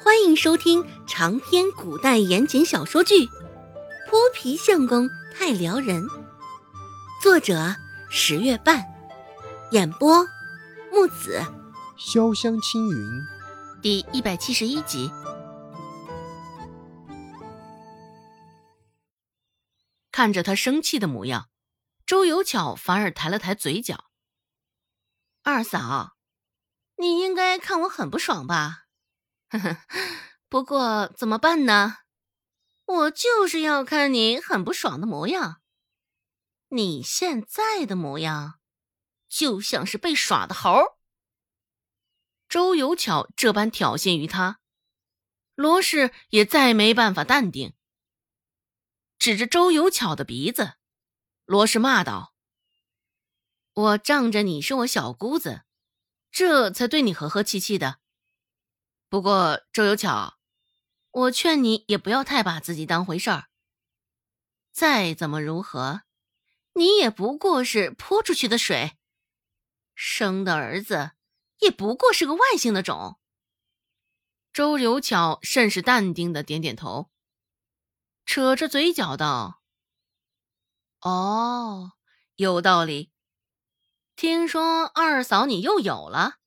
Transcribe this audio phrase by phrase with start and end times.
[0.00, 3.26] 欢迎收听长篇古代言情小说剧
[4.08, 6.04] 《泼皮相公太撩人》，
[7.20, 7.74] 作者
[8.08, 8.84] 十月半，
[9.72, 10.24] 演播
[10.92, 11.42] 木子
[11.98, 13.20] 潇湘青云，
[13.82, 15.10] 第一百七十一集。
[20.12, 21.48] 看着他生气的模样，
[22.06, 24.04] 周有巧反而抬了抬嘴角
[25.42, 26.12] ：“二嫂，
[26.96, 28.84] 你应该看我很不爽吧？”
[29.50, 29.78] 呵呵，
[30.48, 31.98] 不过怎么办呢？
[32.84, 35.60] 我就是要看你很不爽的模样。
[36.68, 38.60] 你现在的模样，
[39.28, 40.98] 就像是被耍的猴。
[42.48, 44.60] 周有巧这般挑衅于他，
[45.54, 47.74] 罗氏也再没办法淡定，
[49.18, 50.74] 指着周有巧的鼻子，
[51.44, 52.34] 罗氏骂道
[53.72, 55.62] ：“我仗着你是我小姑子，
[56.30, 58.00] 这才对你和和气气的。”
[59.08, 60.38] 不过周有巧，
[61.10, 63.48] 我劝你也不要太把自己当回事儿。
[64.70, 66.02] 再怎么如何，
[66.74, 68.98] 你也不过是泼出去的水，
[69.94, 71.12] 生的儿子
[71.60, 73.18] 也不过是个外姓的种。
[74.52, 77.10] 周有巧甚是淡定的点点头，
[78.26, 79.62] 扯着嘴角道
[81.00, 81.92] ：“哦，
[82.36, 83.10] 有道理。
[84.16, 86.37] 听说二嫂你又有了。”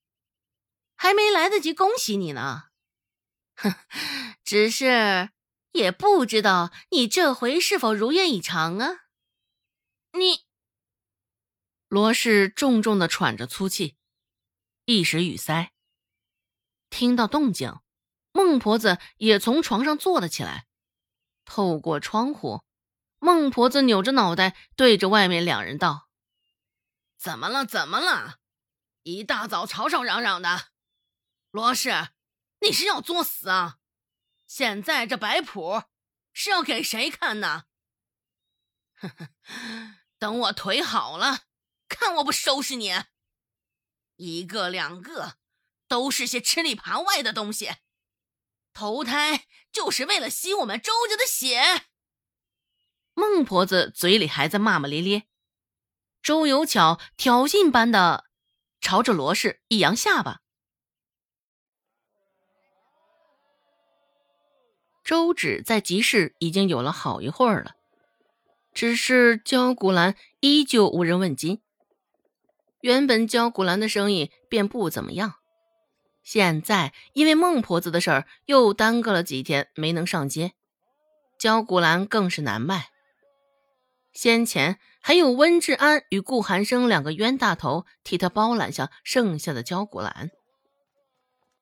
[1.02, 2.66] 还没来得及恭喜你呢，
[3.56, 3.74] 哼，
[4.44, 5.32] 只是
[5.72, 9.06] 也不知道你这回是否如愿以偿啊！
[10.12, 10.46] 你，
[11.88, 13.98] 罗氏重重的喘着粗气，
[14.86, 15.72] 一时语塞。
[16.92, 17.80] 听到动静，
[18.32, 20.68] 孟婆子也从床上坐了起来，
[21.46, 22.62] 透过窗户，
[23.18, 26.08] 孟婆子扭着脑袋对着外面两人道
[27.18, 27.66] ：“怎么了？
[27.66, 28.38] 怎么了？
[29.02, 30.66] 一大早吵吵嚷嚷的。”
[31.52, 32.10] 罗氏，
[32.62, 33.80] 你是要作死啊？
[34.48, 35.84] 现在这摆谱
[36.32, 37.66] 是要给谁看呢？
[38.94, 39.30] 呵呵，
[40.18, 41.42] 等我腿好了，
[41.90, 42.94] 看我不收拾你！
[44.16, 45.40] 一个两个，
[45.90, 47.76] 都是些吃里扒外的东西，
[48.72, 51.88] 投胎就是为了吸我们周家的血。
[53.14, 55.28] 孟婆子嘴里还在骂骂咧咧，
[56.22, 58.30] 周有巧挑衅般的
[58.80, 60.40] 朝着罗氏一扬下巴。
[65.12, 67.72] 周芷在集市已经有了好一会儿了，
[68.74, 71.60] 只是焦古兰依旧无人问津。
[72.80, 75.34] 原本焦古兰的生意便不怎么样，
[76.24, 80.54] 现在因为孟婆子的事儿又耽搁了几天，没能上街，
[81.38, 82.86] 焦古兰更是难卖。
[84.14, 90.32] 先前还有温志安与顾寒生两个冤大头替他包揽下剩下的焦古兰，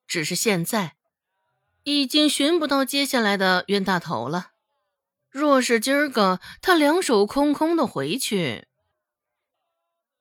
[0.05, 0.98] 只是现在。
[1.89, 4.51] 已经寻不到接下来的冤大头了。
[5.29, 8.67] 若是今儿个他两手空空的回去，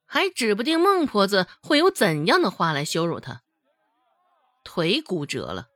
[0.05, 3.43] 还指不定孟婆子会有怎样的话来羞辱他。
[4.63, 5.69] 腿骨折了，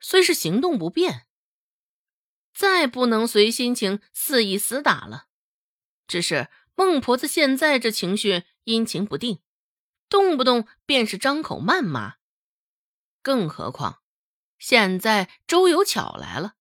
[0.00, 1.26] 虽是行动不便，
[2.54, 5.26] 再不能随心情肆意厮打了。
[6.06, 9.40] 只是孟婆子现在这情绪阴晴不定，
[10.08, 12.14] 动不动便是张口谩骂，
[13.22, 14.01] 更何况……
[14.62, 16.52] 现在周有巧来了，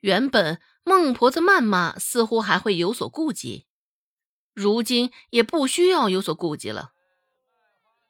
[0.00, 3.66] 原本孟婆子谩骂似乎还会有所顾忌，
[4.54, 6.92] 如今也不需要有所顾忌了。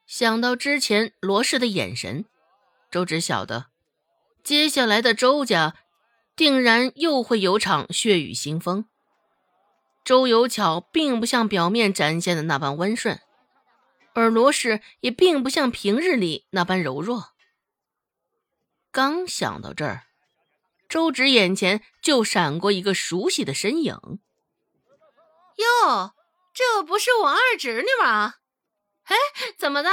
[0.06, 2.26] 想到之前罗氏的眼神，
[2.88, 3.66] 周芷晓得，
[4.44, 5.74] 接下来的周家
[6.36, 8.84] 定然又会有场血雨腥风。
[10.04, 13.18] 周有巧并不像表面展现的那般温顺，
[14.14, 17.32] 而罗氏也并不像平日里那般柔弱。
[18.96, 20.04] 刚想到这儿，
[20.88, 23.94] 周芷眼前就闪过一个熟悉的身影。
[25.56, 26.14] 哟，
[26.54, 28.36] 这不是我二侄女吗？
[29.04, 29.16] 哎，
[29.58, 29.90] 怎么的？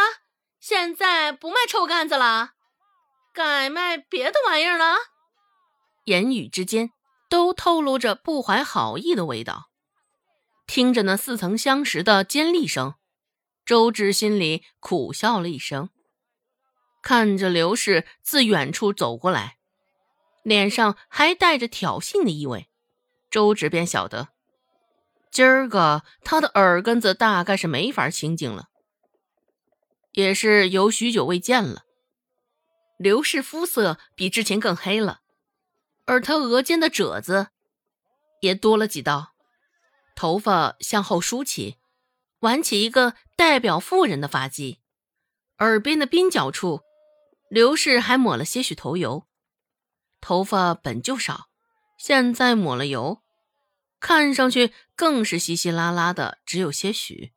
[0.62, 2.51] 现在不卖臭干子了，
[3.33, 4.95] 改卖别的玩意儿了？
[6.06, 6.92] 言语之间
[7.30, 9.69] 都透露着不怀好意的味道。
[10.66, 12.95] 听着那似曾相识的尖利声，
[13.66, 15.89] 周芷心里苦笑了一声。
[17.04, 19.58] 看着刘氏自远处走过来，
[20.42, 22.70] 脸上还带着挑衅的意味，
[23.30, 24.30] 周芷便晓得，
[25.30, 28.70] 今儿个他的耳根子大概是没法清净了。
[30.14, 31.84] 也是有许久未见了，
[32.98, 35.20] 刘氏肤色比之前更黑了，
[36.06, 37.48] 而他额间的褶子
[38.40, 39.34] 也多了几道，
[40.16, 41.76] 头发向后梳起，
[42.40, 44.78] 挽起一个代表妇人的发髻，
[45.58, 46.82] 耳边的鬓角处。
[47.54, 49.28] 刘氏还抹了些许头油，
[50.20, 51.50] 头发本就少，
[52.00, 53.22] 现在抹了油，
[54.00, 57.32] 看上去更是稀稀拉拉的，只有些许。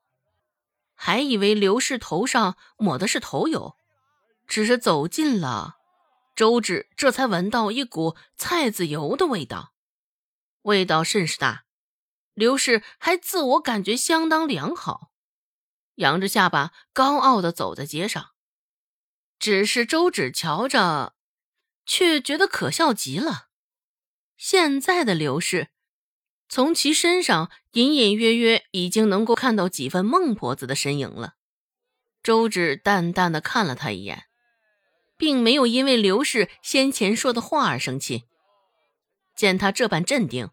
[0.95, 3.77] 还以为刘氏头上抹的是头油，
[4.47, 5.77] 只是走近了，
[6.35, 9.75] 周芷这才闻到一股菜籽油的味道，
[10.63, 11.67] 味道甚是大。
[12.33, 15.11] 刘氏还自我感觉相当良好，
[15.97, 18.31] 扬着下巴，高傲的走在街上。
[19.47, 21.15] 只是周芷瞧着，
[21.85, 23.47] 却觉得可笑极了。
[24.37, 25.69] 现在的刘氏。
[26.49, 31.35] 从其身上隐隐约约已经能够看到几分孟婆子的身影了。
[32.25, 34.25] 周芷淡淡的看了他一眼，
[35.17, 38.25] 并没有因为刘氏先前说的话而生气。
[39.37, 40.51] 见他这般镇定，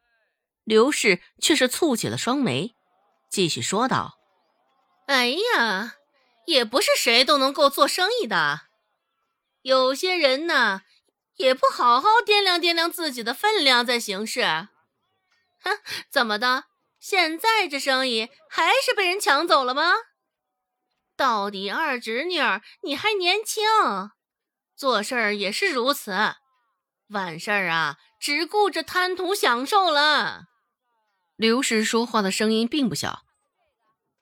[0.63, 2.75] 刘氏却是蹙起了双眉，
[3.31, 4.19] 继续说道
[5.09, 5.95] ：“哎呀，
[6.45, 8.67] 也不是谁都能够做生意的，
[9.63, 10.83] 有些人呢，
[11.38, 14.42] 也不好好掂量掂量自己的分量再行事。”
[15.63, 15.80] 哼，
[16.12, 16.65] 怎么的？
[17.00, 19.94] 现在这生意还是被人抢走了吗？
[21.18, 22.39] 到底二侄女
[22.83, 23.63] 你还年轻，
[24.75, 26.13] 做事儿也是如此，
[27.10, 30.45] 完事儿啊，只顾着贪图享受了。
[31.36, 33.24] 刘氏说话的声音并不小，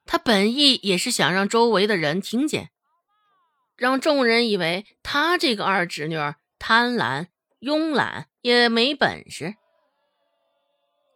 [0.05, 2.71] 他本意也是想让周围的人听见，
[3.81, 6.15] 让众人以为他这个二侄女
[6.59, 7.29] 贪婪、
[7.61, 9.55] 慵懒，也没本事。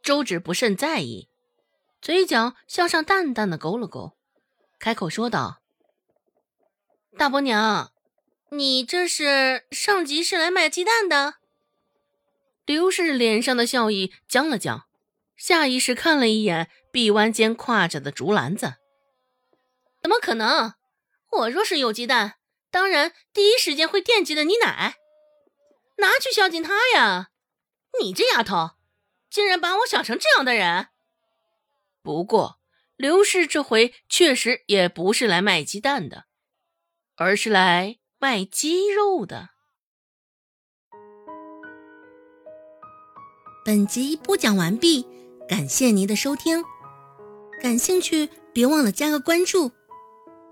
[0.02, 1.30] 周芷不甚在意，
[2.02, 4.18] 嘴角向上淡淡的勾了勾，
[4.80, 5.62] 开口说道
[7.20, 7.92] ：“大伯娘，
[8.50, 11.36] 你这是上集市来卖鸡蛋的？”
[12.66, 14.86] 刘氏脸上的笑意僵了僵，
[15.38, 18.78] 下意识看了一眼臂弯间挎着的竹篮子。
[20.02, 20.74] 怎么可能？
[21.32, 22.38] 我若是有鸡蛋，
[22.76, 24.98] 当然第一时间会惦记的你奶，
[26.00, 27.30] 拿去孝敬他呀！
[28.02, 28.72] 你这丫头！
[29.30, 30.90] 竟然把我想成这样的人。
[32.04, 32.60] 不过，
[32.98, 36.26] 刘氏这回确实也不是来卖鸡蛋的，
[37.16, 39.52] 而是来卖鸡肉的。
[43.64, 45.08] 本集播讲完毕，
[45.48, 46.62] 感谢您的收听。
[47.62, 49.72] 感兴趣，别忘了加个关注，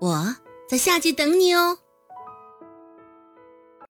[0.00, 0.36] 我
[0.66, 1.80] 在下集等你哦。